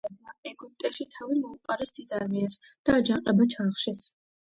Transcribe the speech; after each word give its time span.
ინგლისელებმა 0.03 0.31
ეგვიპტეში 0.51 1.05
თავი 1.15 1.35
მოუყარეს 1.41 1.93
დიდ 1.97 2.15
არმიას 2.21 2.57
და 2.87 2.97
აჯანყება 3.03 3.47
ჩაახშეს. 3.57 4.03